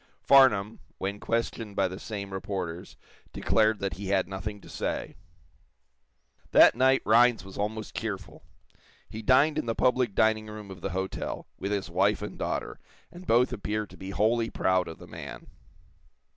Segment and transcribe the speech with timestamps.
[0.23, 2.97] Farnum, when questioned by the same reporters,
[3.33, 5.15] declared that he had nothing to say.
[6.53, 8.41] That night Rhinds was almost cheerful.
[9.07, 12.79] He dined in the public dining room of the hotel, with his wife and daughter,
[13.11, 15.45] and both appeared to be wholly proud of the man.